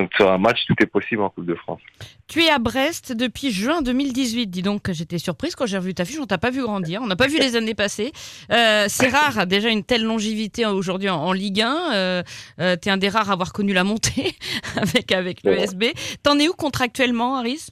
donc 0.00 0.10
sur 0.16 0.30
un 0.30 0.38
match 0.38 0.64
tout 0.66 0.74
est 0.80 0.86
possible 0.86 1.22
en 1.22 1.30
Coupe 1.30 1.46
de 1.46 1.54
France 1.54 1.80
Tu 2.26 2.42
es 2.42 2.50
à 2.50 2.58
Brest 2.58 3.12
depuis 3.12 3.50
juin 3.50 3.82
2018. 3.82 4.46
Dis 4.48 4.62
donc 4.62 4.82
que 4.82 4.92
j'étais 4.92 5.18
surprise 5.18 5.54
quand 5.54 5.66
j'ai 5.66 5.76
revu 5.78 5.94
ta 5.94 6.04
fiche. 6.04 6.18
On 6.18 6.26
t'a 6.26 6.38
pas 6.38 6.50
vu 6.50 6.62
grandir. 6.62 7.00
On 7.02 7.06
n'a 7.06 7.16
pas 7.16 7.26
vu 7.26 7.38
les 7.38 7.56
années 7.56 7.74
passées. 7.74 8.12
Euh, 8.50 8.86
c'est 8.88 9.08
rare 9.16 9.46
déjà 9.46 9.68
une 9.68 9.84
telle 9.84 10.04
longévité 10.04 10.64
aujourd'hui 10.66 11.08
en, 11.10 11.16
en 11.16 11.32
Ligue 11.32 11.60
1. 11.62 11.92
Euh, 11.92 12.22
euh, 12.60 12.76
T'es 12.76 12.90
un 12.90 12.96
des 12.96 13.08
rares 13.08 13.30
à 13.30 13.34
avoir 13.34 13.52
connu 13.52 13.72
la 13.72 13.84
montée 13.84 14.34
avec 14.76 15.12
avec 15.12 15.42
le 15.44 15.52
Ouais. 15.52 15.64
SB. 15.64 15.92
T'en 16.22 16.38
es 16.38 16.48
où 16.48 16.52
contractuellement, 16.52 17.36
Aris? 17.36 17.66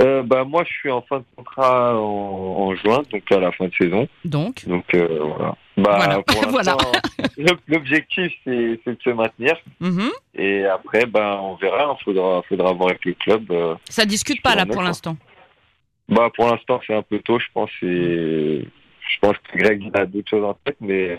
Euh, 0.00 0.22
bah 0.22 0.44
moi 0.44 0.62
je 0.64 0.72
suis 0.72 0.90
en 0.90 1.02
fin 1.02 1.18
de 1.18 1.24
contrat 1.34 1.96
en, 1.98 2.00
en 2.00 2.74
juin, 2.76 3.02
donc 3.10 3.32
à 3.32 3.38
la 3.40 3.50
fin 3.52 3.66
de 3.66 3.74
saison. 3.74 4.06
Donc. 4.24 4.64
Donc 4.66 4.84
euh, 4.94 5.08
voilà. 5.20 5.56
Bah 5.76 6.22
Voilà. 6.50 6.76
l'objectif 7.68 8.32
c'est 8.44 8.52
de 8.86 8.98
se 9.02 9.10
maintenir 9.10 9.56
Mhm. 9.80 10.10
et 10.34 10.64
après 10.66 11.04
ben 11.06 11.38
on 11.42 11.56
verra. 11.56 11.96
Il 12.00 12.04
faudra 12.04 12.42
faudra 12.42 12.72
voir 12.72 12.90
avec 12.90 13.04
le 13.04 13.14
club. 13.14 13.50
euh. 13.50 13.74
Ça 13.88 14.04
discute 14.04 14.40
pas 14.42 14.54
là 14.54 14.66
pour 14.66 14.82
l'instant. 14.82 15.16
Bah 16.08 16.30
pour 16.34 16.46
l'instant 16.48 16.80
c'est 16.86 16.94
un 16.94 17.02
peu 17.02 17.18
tôt, 17.18 17.38
je 17.40 17.46
pense. 17.52 17.70
Et 17.82 18.66
je 19.10 19.18
pense 19.20 19.36
que 19.38 19.58
Greg 19.58 19.90
a 19.94 20.06
d'autres 20.06 20.30
choses 20.30 20.44
en 20.44 20.54
tête, 20.64 20.76
mais 20.80 21.18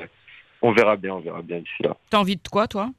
on 0.61 0.71
verra 0.71 0.95
bien, 0.95 1.13
on 1.15 1.19
verra 1.19 1.41
bien 1.41 1.59
d'ici 1.59 1.83
là. 1.83 1.95
T'as 2.09 2.19
envie 2.19 2.37
de 2.37 2.47
quoi, 2.49 2.67
toi? 2.67 2.89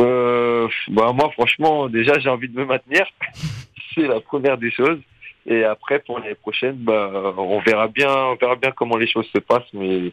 Euh, 0.00 0.68
bah 0.88 1.12
moi 1.12 1.30
franchement 1.32 1.88
déjà 1.88 2.18
j'ai 2.18 2.28
envie 2.28 2.48
de 2.48 2.56
me 2.58 2.64
maintenir, 2.64 3.06
c'est 3.94 4.06
la 4.06 4.20
première 4.20 4.58
des 4.58 4.70
choses. 4.70 4.98
Et 5.46 5.64
après 5.64 5.98
pour 6.00 6.18
l'année 6.18 6.34
prochaine, 6.34 6.76
bah 6.76 7.34
on 7.36 7.60
verra 7.60 7.88
bien, 7.88 8.10
on 8.10 8.36
verra 8.36 8.56
bien 8.56 8.72
comment 8.72 8.96
les 8.96 9.06
choses 9.06 9.26
se 9.34 9.40
passent. 9.40 9.72
Mais 9.74 10.12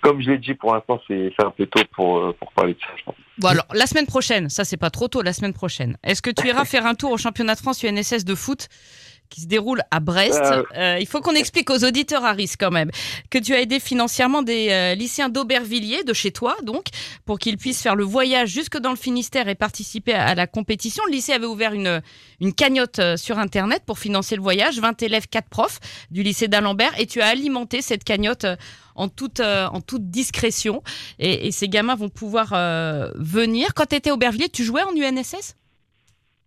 comme 0.00 0.22
je 0.22 0.30
l'ai 0.30 0.38
dit, 0.38 0.54
pour 0.54 0.74
l'instant 0.74 1.00
c'est 1.08 1.32
un 1.38 1.50
peu 1.50 1.66
tôt 1.66 1.82
pour 1.94 2.18
euh, 2.18 2.32
pour 2.38 2.52
parler 2.52 2.74
de 2.74 2.80
ça. 2.80 2.88
Je 2.96 3.04
pense. 3.04 3.14
Bon 3.38 3.48
alors, 3.48 3.66
la 3.74 3.86
semaine 3.86 4.06
prochaine, 4.06 4.48
ça 4.48 4.64
c'est 4.64 4.76
pas 4.76 4.90
trop 4.90 5.08
tôt, 5.08 5.22
la 5.22 5.32
semaine 5.32 5.54
prochaine. 5.54 5.96
Est-ce 6.04 6.22
que 6.22 6.30
tu 6.30 6.46
iras 6.46 6.64
faire 6.64 6.86
un 6.86 6.94
tour 6.94 7.10
au 7.10 7.18
championnat 7.18 7.54
de 7.54 7.60
France 7.60 7.82
UNSS 7.82 8.24
de 8.24 8.34
foot? 8.34 8.68
Qui 9.30 9.40
se 9.40 9.46
déroule 9.46 9.82
à 9.90 10.00
Brest 10.00 10.40
Euh. 10.42 10.62
Euh, 10.76 10.98
Il 11.00 11.06
faut 11.06 11.20
qu'on 11.20 11.34
explique 11.34 11.70
aux 11.70 11.84
auditeurs, 11.84 12.24
Harris, 12.24 12.52
quand 12.58 12.70
même, 12.70 12.90
que 13.30 13.38
tu 13.38 13.54
as 13.54 13.60
aidé 13.60 13.80
financièrement 13.80 14.42
des 14.42 14.68
euh, 14.70 14.94
lycéens 14.94 15.28
d'Aubervilliers, 15.28 16.04
de 16.04 16.12
chez 16.12 16.32
toi, 16.32 16.56
donc, 16.62 16.86
pour 17.24 17.38
qu'ils 17.38 17.56
puissent 17.56 17.82
faire 17.82 17.96
le 17.96 18.04
voyage 18.04 18.50
jusque 18.50 18.78
dans 18.78 18.90
le 18.90 18.96
Finistère 18.96 19.48
et 19.48 19.54
participer 19.54 20.12
à, 20.12 20.34
la 20.34 20.46
compétition. 20.46 21.02
Le 21.06 21.12
lycée 21.12 21.32
avait 21.32 21.46
ouvert 21.46 21.72
une, 21.72 22.02
une 22.40 22.52
cagnotte 22.52 22.98
euh, 22.98 23.16
sur 23.16 23.38
Internet 23.38 23.82
pour 23.86 23.98
financer 23.98 24.36
le 24.36 24.42
voyage. 24.42 24.78
20 24.80 25.02
élèves, 25.02 25.28
4 25.28 25.48
profs 25.48 25.80
du 26.10 26.22
lycée 26.22 26.48
d'Alembert. 26.48 26.92
Et 26.98 27.06
tu 27.06 27.20
as 27.20 27.28
alimenté 27.28 27.82
cette 27.82 28.04
cagnotte 28.04 28.46
en 28.94 29.08
toute, 29.08 29.40
euh, 29.40 29.66
en 29.66 29.80
toute 29.80 30.10
discrétion. 30.10 30.82
Et, 31.18 31.46
et 31.46 31.52
ces 31.52 31.68
gamins 31.68 31.94
vont 31.94 32.08
pouvoir 32.08 32.52
euh, 32.52 33.10
venir. 33.14 33.74
Quand 33.74 33.86
tu 33.86 33.96
étais 33.96 34.10
Aubervilliers, 34.10 34.48
tu 34.48 34.64
jouais 34.64 34.82
en 34.82 34.94
UNSS 34.94 35.56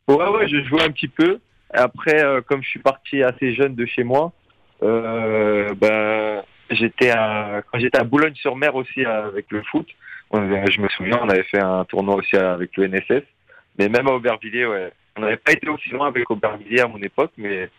Ouais 0.08 0.16
ouais, 0.16 0.48
je 0.50 0.64
jouais 0.68 0.84
un 0.84 0.92
petit 0.92 1.08
peu. 1.08 1.40
Après, 1.74 2.24
euh, 2.24 2.42
comme 2.42 2.64
je 2.64 2.70
suis 2.70 2.80
parti 2.80 3.24
assez 3.24 3.54
jeune 3.54 3.76
de 3.76 3.86
chez 3.86 4.04
moi, 4.04 4.32
euh, 4.84 5.74
ben 5.76 6.44
j'étais 6.70 7.12
à 7.12 7.62
quand 7.72 7.80
j'étais 7.80 8.00
à 8.00 8.04
Boulogne-sur-Mer 8.04 8.76
aussi 8.76 9.06
euh, 9.06 9.28
avec 9.28 9.52
le 9.52 9.62
foot. 9.64 9.88
Je 10.34 10.82
me 10.82 10.90
souviens, 10.90 11.20
on 11.22 11.30
avait 11.30 11.44
fait 11.44 11.62
un 11.62 11.86
tournoi 11.86 12.16
aussi 12.16 12.36
avec 12.36 12.76
le 12.78 12.88
NSS. 12.88 13.24
Mais 13.78 13.90
même 13.90 14.08
à 14.08 14.12
Aubervilliers, 14.12 14.66
ouais. 14.66 14.92
On 15.16 15.22
n'avait 15.22 15.38
pas 15.38 15.52
été 15.52 15.70
aussi 15.70 15.90
loin 15.90 16.08
avec 16.08 16.30
Aubervilliers 16.30 16.82
à 16.82 16.88
mon 16.88 17.02
époque, 17.02 17.32
mais 17.38 17.70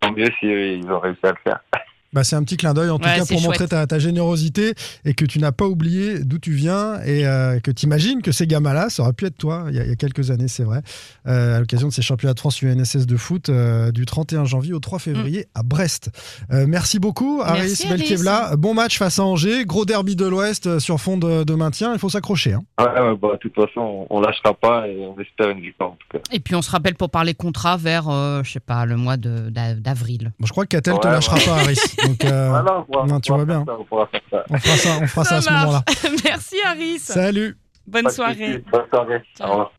tant 0.00 0.12
mieux 0.12 0.28
si 0.40 0.46
euh, 0.46 0.80
ont 0.90 1.00
réussi 1.00 1.20
à 1.22 1.30
le 1.30 1.36
faire. 1.44 1.60
Bah, 2.12 2.24
c'est 2.24 2.36
un 2.36 2.42
petit 2.42 2.56
clin 2.56 2.72
d'œil 2.72 2.88
en 2.90 2.98
tout 2.98 3.04
Ouais, 3.06 3.16
cas 3.18 3.26
pour 3.26 3.40
montrer 3.42 3.68
ta, 3.68 3.86
ta 3.86 3.98
générosité 3.98 4.72
et 5.04 5.12
que 5.14 5.24
tu 5.26 5.38
n'as 5.38 5.52
pas 5.52 5.66
oublié 5.66 6.20
d'où 6.20 6.38
tu 6.38 6.52
viens 6.52 7.00
et 7.04 7.26
euh, 7.26 7.60
que 7.60 7.70
tu 7.70 7.84
imagines 7.84 8.22
que 8.22 8.32
ces 8.32 8.46
gamins-là, 8.46 8.88
ça 8.88 9.02
aurait 9.02 9.12
pu 9.12 9.26
être 9.26 9.36
toi 9.36 9.66
il 9.68 9.76
y 9.76 9.78
a, 9.78 9.84
il 9.84 9.90
y 9.90 9.92
a 9.92 9.96
quelques 9.96 10.30
années, 10.30 10.48
c'est 10.48 10.62
vrai, 10.64 10.80
euh, 11.26 11.56
à 11.56 11.60
l'occasion 11.60 11.88
de 11.88 11.92
ces 11.92 12.00
championnats 12.00 12.32
de 12.34 12.40
France 12.40 12.62
UNSS 12.62 13.06
de 13.06 13.16
foot 13.18 13.50
euh, 13.50 13.90
du 13.92 14.06
31 14.06 14.46
janvier 14.46 14.72
au 14.72 14.80
3 14.80 14.98
février 14.98 15.46
à 15.54 15.62
Brest. 15.62 16.10
Euh, 16.50 16.64
merci 16.66 16.98
beaucoup, 16.98 17.42
Aris 17.44 17.74
Mm. 17.84 17.88
Belkebla. 17.90 18.56
Bon 18.56 18.72
match 18.74 18.96
face 18.98 19.18
à 19.18 19.24
Angers, 19.24 19.64
gros 19.66 19.84
derby 19.84 20.16
de 20.16 20.24
l'Ouest 20.26 20.78
sur 20.78 20.98
fond 21.00 21.18
de, 21.18 21.44
de 21.44 21.54
maintien, 21.54 21.92
il 21.92 21.98
faut 21.98 22.08
s'accrocher. 22.08 22.54
hein. 22.54 22.62
Ouais, 22.80 22.86
ouais, 22.86 23.16
bah, 23.20 23.28
de 23.34 23.38
toute 23.38 23.54
façon, 23.54 24.06
on, 24.10 24.16
on 24.16 24.20
lâchera 24.20 24.54
pas 24.54 24.88
et 24.88 24.96
on 25.06 25.20
espère 25.20 25.50
une 25.50 25.60
victoire 25.60 25.90
en 25.90 25.96
tout 25.96 26.08
cas. 26.10 26.18
Et 26.32 26.40
puis 26.40 26.54
on 26.54 26.62
se 26.62 26.70
rappelle 26.70 26.94
pour 26.94 27.10
parler 27.10 27.34
contrat 27.34 27.76
vers, 27.76 28.08
euh, 28.08 28.42
je 28.44 28.52
sais 28.52 28.60
pas, 28.60 28.86
le 28.86 28.96
mois 28.96 29.16
d'avril. 29.18 30.32
Bon, 30.40 30.46
je 30.46 30.52
crois 30.52 30.64
que 30.64 30.70
Catel 30.70 30.98
te 31.00 31.06
Ouais, 31.06 31.12
lâchera 31.12 31.36
ouais. 31.36 31.44
pas, 31.44 31.56
Aris. 31.60 31.76
Donc, 32.06 32.24
euh, 32.24 32.48
Voilà, 32.50 32.78
on 32.78 32.84
pourra- 32.84 33.06
non, 33.06 33.14
on 33.16 33.20
tu 33.20 33.32
vois 33.32 33.44
bien. 33.44 33.64
ça, 33.66 33.76
on 33.78 33.84
pourra 33.84 34.06
faire 34.06 34.20
ça. 34.30 34.44
on 34.50 34.58
fera 34.58 34.76
ça, 34.76 34.90
on 35.02 35.06
fera 35.06 35.24
ça, 35.24 35.36
à 35.36 35.40
ce 35.40 35.50
moment-là. 35.50 35.82
Merci 36.24 36.56
Harris. 36.64 36.98
Salut. 37.00 37.56
Bonne 37.88 38.10
soirée. 38.10 38.62
Bonne 38.70 38.82
soirée. 38.92 39.22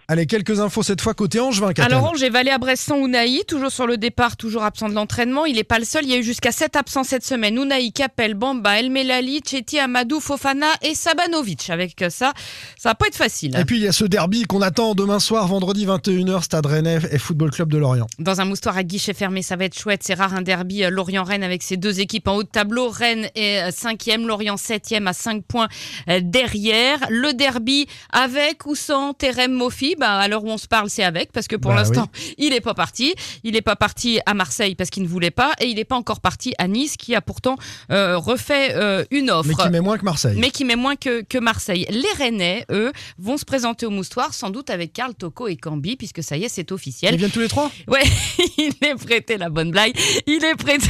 Allez, 0.08 0.26
quelques 0.26 0.60
infos 0.60 0.82
cette 0.82 1.02
fois 1.02 1.14
côté 1.14 1.40
Angevin, 1.40 1.74
Catel. 1.74 1.94
Alors, 1.94 2.16
j'ai 2.16 2.32
valé 2.32 2.50
à 2.50 2.58
Brest 2.58 2.84
sans 2.84 2.98
Ounaï, 2.98 3.44
toujours 3.48 3.70
sur 3.70 3.86
le 3.86 3.98
départ, 3.98 4.36
toujours 4.38 4.64
absent 4.64 4.90
de 4.90 4.96
l'entraînement. 4.96 5.46
Il 5.46 5.58
n'est 5.58 5.64
pas 5.64 5.78
le 5.78 5.86
seul. 5.86 6.04
Il 6.06 6.10
y 6.10 6.16
a 6.16 6.18
eu 6.18 6.24
jusqu'à 6.24 6.52
7 6.52 6.76
absents 6.76 7.04
cette 7.04 7.24
semaine. 7.24 7.60
Ounaï, 7.60 7.92
Capel, 7.92 8.34
Bamba, 8.34 8.80
El 8.80 8.90
Melali, 8.90 9.42
Chetty, 9.46 9.78
Amadou, 9.78 10.20
Fofana 10.20 10.66
et 10.82 10.96
Sabanovic. 10.96 11.70
Avec 11.70 12.04
ça, 12.10 12.34
ça 12.78 12.90
va 12.90 12.96
pas 12.96 13.06
être 13.06 13.16
facile. 13.16 13.56
Et 13.56 13.66
puis 13.66 13.78
il 13.78 13.84
y 13.84 13.88
a 13.88 13.92
ce 13.92 14.06
derby 14.06 14.44
qu'on 14.44 14.64
attend 14.64 14.96
demain 14.96 15.20
soir, 15.20 15.48
vendredi 15.48 15.86
21h, 15.86 16.42
Stade 16.42 16.66
Rennais 16.66 17.00
et 17.12 17.20
Football 17.20 17.52
Club 17.52 17.72
de 17.72 17.78
Lorient. 17.78 18.08
Dans 18.18 18.42
un 18.42 18.46
moustoir 18.46 18.76
à 18.76 18.84
guichet 18.84 19.14
fermé, 19.14 19.44
ça 19.44 19.56
va 19.56 19.66
être 19.66 19.78
chouette. 19.78 20.02
C'est 20.04 20.16
rare 20.16 20.34
un 20.34 20.42
derby 20.42 20.84
euh, 20.84 20.90
Lorient-Rennes 20.90 21.44
avec 21.44 21.62
ces 21.62 21.78
deux 21.78 22.00
équipes 22.00 22.28
en 22.28 22.38
haut 22.38 22.44
de 22.44 22.50
tableau. 22.50 22.90
Rennes 22.90 23.30
est 23.36 23.70
5e, 23.70 24.26
Lorient 24.26 24.56
7e 24.56 25.06
à 25.06 25.14
5 25.14 25.44
points 25.44 25.68
euh, 26.10 26.20
derrière. 26.24 26.98
Le 27.10 27.34
derby 27.34 27.88
avec 28.12 28.66
ou 28.66 28.76
sans 28.76 29.14
Terem 29.14 29.52
Mofi, 29.52 29.96
bah, 29.98 30.18
à 30.18 30.28
l'heure 30.28 30.44
où 30.44 30.50
on 30.50 30.58
se 30.58 30.68
parle, 30.68 30.90
c'est 30.90 31.04
avec 31.04 31.32
parce 31.32 31.48
que 31.48 31.56
pour 31.56 31.72
Bah 31.72 31.78
l'instant, 31.78 32.08
il 32.38 32.52
n'est 32.52 32.62
pas 32.62 32.74
parti. 32.74 33.14
Il 33.44 33.54
n'est 33.54 33.62
pas 33.62 33.76
parti 33.76 34.20
à 34.26 34.34
Marseille 34.34 34.76
parce 34.76 34.90
qu'il 34.90 35.04
ne 35.04 35.08
voulait 35.08 35.32
pas 35.32 35.54
et 35.60 35.68
il 35.68 35.76
n'est 35.76 35.86
pas 35.86 35.96
encore 35.96 36.20
parti 36.20 36.54
à 36.58 36.68
Nice 36.68 36.98
qui 36.98 37.16
a 37.16 37.22
pourtant 37.22 37.56
euh, 37.92 38.18
refait 38.18 38.74
euh, 38.76 39.04
une 39.12 39.30
offre. 39.30 39.50
Mais 39.50 39.56
qui 39.56 39.70
met 39.70 39.82
moins 39.82 39.98
que 39.98 40.06
Marseille. 40.06 40.38
Mais 40.40 40.52
qui 40.52 40.66
met 40.66 40.76
moins 40.76 40.96
que, 40.96 41.22
que 41.22 41.38
Marseille. 41.38 41.86
Les 41.90 42.12
Rennais, 42.18 42.66
eux, 42.72 42.92
vont 43.18 43.38
se 43.38 43.46
présenter 43.46 43.86
au 43.86 43.90
moustoir, 43.90 44.34
sans 44.34 44.50
doute 44.50 44.70
avec 44.70 44.94
Karl 44.94 45.14
Toko 45.14 45.48
et 45.48 45.58
Cambi, 45.58 45.96
puisque 45.96 46.24
ça 46.24 46.38
y 46.38 46.44
est, 46.44 46.50
c'est 46.50 46.72
officiel. 46.72 47.14
Ils 47.14 47.18
viennent 47.18 47.32
tous 47.32 47.40
les 47.40 47.48
trois? 47.48 47.72
Ouais, 47.88 48.04
il 48.58 48.74
est 48.82 48.96
prêté, 48.96 49.38
la 49.38 49.50
bonne 49.50 49.72
blague. 49.72 49.98
Il 50.28 50.44
est 50.44 50.56
prêté 50.56 50.88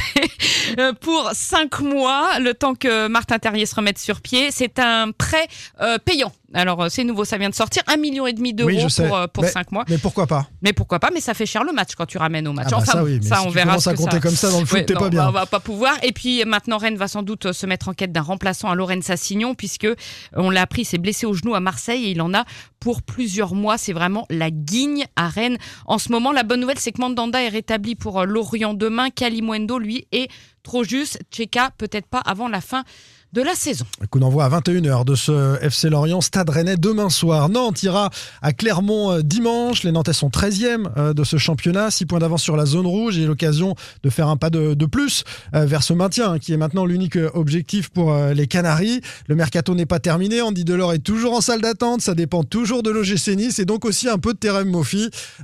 euh, 0.78 0.92
pour 0.92 1.30
cinq 1.32 1.80
mois, 1.80 2.38
le 2.38 2.54
temps 2.54 2.74
que 2.74 3.08
Martin 3.08 3.38
Terrier 3.38 3.66
se 3.66 3.74
remette 3.74 3.98
sur 3.98 4.20
pied. 4.20 4.50
C'est 4.50 4.78
un 4.78 5.12
prêt 5.12 5.46
euh, 5.80 5.98
payant. 5.98 6.32
Alors, 6.52 6.82
euh, 6.82 6.88
c'est 6.88 7.04
nouveau, 7.04 7.24
ça 7.24 7.38
vient 7.38 7.48
de 7.48 7.54
sortir. 7.54 7.82
Un 7.86 7.96
million 7.96 8.26
et 8.26 8.32
demi 8.32 8.52
d'euros 8.52 8.70
Oui, 8.70 8.84
pour, 8.96 9.16
euh, 9.16 9.26
pour 9.28 9.44
Mais- 9.44 9.50
cinq 9.50 9.70
mois. 9.70 9.84
Mais 9.88 9.98
pourquoi 9.98 10.26
pas 10.26 10.48
Mais 10.62 10.72
pourquoi 10.72 10.98
pas 10.98 11.10
Mais 11.14 11.20
ça 11.20 11.32
fait 11.32 11.46
cher 11.46 11.62
le 11.62 11.72
match 11.72 11.94
quand 11.96 12.06
tu 12.06 12.18
ramènes 12.18 12.48
au 12.48 12.52
match. 12.52 12.66
Ah 12.68 12.70
bah 12.72 12.76
enfin, 12.78 12.92
ça 12.92 13.04
oui, 13.04 13.20
mais 13.22 13.26
ça, 13.28 13.36
si 13.36 13.42
on 13.42 13.48
tu 13.50 13.54
verra 13.54 13.76
que 13.76 13.96
compter 13.96 14.10
ça... 14.16 14.20
comme 14.20 14.34
ça 14.34 14.50
dans 14.50 14.60
le 14.60 14.66
foot, 14.66 14.78
Ouais, 14.78 14.84
t'es 14.84 14.94
pas 14.94 15.08
bien. 15.10 15.28
On 15.28 15.32
va 15.32 15.46
pas 15.46 15.60
pouvoir. 15.60 15.94
Et 16.02 16.12
puis 16.12 16.44
maintenant, 16.44 16.78
Rennes 16.78 16.96
va 16.96 17.06
sans 17.06 17.22
doute 17.22 17.52
se 17.52 17.66
mettre 17.66 17.88
en 17.88 17.92
quête 17.94 18.10
d'un 18.10 18.22
remplaçant 18.22 18.68
à 18.68 18.74
Lorraine 18.74 19.02
Sassignon, 19.02 19.54
puisque 19.54 19.84
euh, 19.84 19.94
on 20.34 20.50
l'a 20.50 20.62
appris, 20.62 20.84
s'est 20.84 20.98
blessé 20.98 21.24
au 21.26 21.34
genou 21.34 21.54
à 21.54 21.60
Marseille 21.60 22.06
et 22.06 22.10
il 22.10 22.20
en 22.20 22.34
a 22.34 22.44
pour 22.80 23.02
plusieurs 23.02 23.54
mois. 23.54 23.78
C'est 23.78 23.92
vraiment 23.92 24.26
la 24.28 24.50
guigne 24.50 25.04
à 25.14 25.28
Rennes. 25.28 25.58
En 25.86 25.98
ce 25.98 26.10
moment, 26.10 26.32
la 26.32 26.42
bonne 26.42 26.60
nouvelle, 26.60 26.78
c'est 26.80 26.90
que 26.92 27.00
Mandanda 27.00 27.40
est 27.42 27.48
rétabli 27.48 27.94
pour 27.94 28.20
euh, 28.20 28.24
Lorient 28.24 28.74
demain. 28.74 29.10
Kalimwendo, 29.10 29.78
lui, 29.78 30.08
est 30.10 30.28
trop 30.64 30.82
juste. 30.82 31.20
Tcheka, 31.30 31.70
peut-être 31.78 32.06
pas 32.06 32.18
avant 32.18 32.48
la 32.48 32.60
fin 32.60 32.82
de 33.32 33.42
la 33.42 33.54
saison. 33.54 33.84
Un 34.02 34.06
coup 34.06 34.18
d'envoi 34.18 34.44
à 34.44 34.48
21h 34.60 35.04
de 35.04 35.14
ce 35.14 35.56
FC 35.62 35.88
Lorient, 35.88 36.20
Stade 36.20 36.50
Rennais 36.50 36.76
demain 36.76 37.10
soir. 37.10 37.48
Nantes 37.48 37.82
ira 37.84 38.10
à 38.42 38.52
Clermont 38.52 39.12
euh, 39.12 39.22
dimanche. 39.22 39.84
Les 39.84 39.92
Nantais 39.92 40.12
sont 40.12 40.30
13e 40.30 40.88
euh, 40.96 41.12
de 41.14 41.22
ce 41.22 41.36
championnat, 41.36 41.90
6 41.92 42.06
points 42.06 42.18
d'avance 42.18 42.42
sur 42.42 42.56
la 42.56 42.66
zone 42.66 42.86
rouge 42.86 43.18
et 43.18 43.26
l'occasion 43.26 43.76
de 44.02 44.10
faire 44.10 44.26
un 44.28 44.36
pas 44.36 44.50
de, 44.50 44.74
de 44.74 44.86
plus 44.86 45.22
euh, 45.54 45.64
vers 45.64 45.82
ce 45.84 45.92
maintien 45.92 46.32
hein, 46.32 46.38
qui 46.40 46.52
est 46.52 46.56
maintenant 46.56 46.84
l'unique 46.84 47.18
objectif 47.34 47.90
pour 47.90 48.12
les 48.34 48.46
Canaries. 48.48 49.00
Le 49.28 49.34
mercato 49.36 49.74
n'est 49.76 49.86
pas 49.86 50.00
terminé. 50.00 50.42
Andy 50.42 50.64
Delors 50.64 50.92
est 50.94 50.98
toujours 50.98 51.34
en 51.34 51.40
salle 51.40 51.60
d'attente. 51.60 52.00
Ça 52.00 52.14
dépend 52.14 52.42
toujours 52.42 52.82
de 52.82 52.90
l'OGC 52.90 53.36
Nice 53.36 53.58
et 53.60 53.64
donc 53.64 53.84
aussi 53.84 54.08
un 54.08 54.18
peu 54.18 54.32
de 54.32 54.38
Terem. 54.38 54.74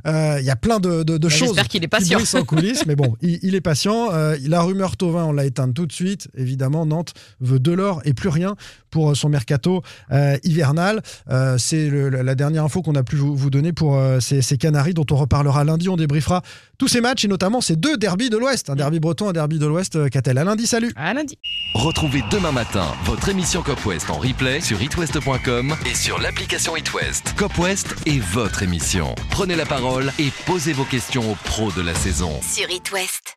Euh, 0.07 0.37
Il 0.41 0.45
y 0.45 0.51
a 0.51 0.57
plein 0.57 0.81
de, 0.81 1.03
de- 1.03 1.19
de 1.19 1.29
Bah, 1.29 1.29
choses 1.29 1.49
j'espère 1.49 1.69
qu'il 1.69 1.85
est 1.85 1.89
patient. 1.89 2.19
en 2.35 2.45
coulisses, 2.45 2.85
mais 2.87 2.97
bon, 2.97 3.15
il, 3.23 3.39
il 3.43 3.55
est 3.55 3.61
patient. 3.61 4.09
Euh, 4.13 4.37
la 4.47 4.63
rumeur 4.63 4.97
Tovin, 4.97 5.25
on 5.25 5.33
l'a 5.33 5.45
éteinte 5.45 5.75
tout 5.75 5.87
de 5.87 5.93
suite. 5.93 6.29
Évidemment, 6.37 6.85
Nantes 6.87 7.13
veut 7.41 7.59
de 7.61 7.76
l'or 7.77 8.01
et 8.05 8.15
plus 8.15 8.29
rien 8.29 8.57
pour 8.91 9.11
euh, 9.11 9.15
son 9.15 9.29
mercato 9.29 9.83
euh, 10.13 10.37
hivernal. 10.43 11.03
Euh, 11.31 11.57
c'est 11.59 11.89
le- 11.89 12.09
la 12.11 12.35
dernière 12.35 12.65
info 12.65 12.83
qu'on 12.83 12.95
a 12.95 13.03
pu 13.03 13.17
vous, 13.17 13.37
vous 13.37 13.51
donner 13.51 13.73
pour 13.73 13.97
euh, 13.97 14.21
ces, 14.21 14.43
ces 14.43 14.57
Canaries 14.59 14.95
dont 14.95 15.07
on 15.11 15.17
reparlera 15.17 15.65
lundi. 15.65 15.89
On 15.89 15.97
débriefera 15.97 16.43
tous 16.79 16.89
ces 16.89 17.01
matchs 17.01 17.25
et 17.25 17.29
notamment 17.29 17.61
ces 17.61 17.77
deux 17.77 17.97
derbys 17.97 18.31
de 18.31 18.37
l'Ouest, 18.37 18.71
un 18.71 18.75
derby 18.75 18.99
breton, 19.01 19.29
un 19.29 19.33
derby 19.33 19.59
de 19.59 19.67
l'Ouest. 19.67 20.09
Catel, 20.11 20.39
à 20.39 20.45
lundi, 20.45 20.67
salut. 20.67 20.93
À 20.97 21.13
lundi. 21.15 21.39
Retrouvez 21.75 22.23
demain 22.31 22.53
matin 22.53 22.87
votre 23.05 23.29
émission 23.29 23.63
Cop 23.63 23.85
West 23.87 24.09
en 24.11 24.19
replay 24.19 24.61
sur 24.61 24.81
itwest.com 24.81 25.75
et 25.91 25.95
sur 25.95 26.19
l'application 26.21 26.77
itwest. 26.77 27.35
Cop 27.37 27.57
West 27.59 27.95
est 28.07 28.19
votre 28.21 28.63
émission. 28.63 29.15
Prenez 29.31 29.57
la 29.57 29.67
parole 29.67 30.13
et 30.19 30.31
posez 30.47 30.73
vos 30.73 30.85
questions 30.85 31.33
aux 31.33 31.37
pros 31.45 31.71
de 31.73 31.83
la 31.83 31.95
saison. 31.95 32.31
Sur 32.43 32.71
It 32.71 32.91
West. 32.93 33.37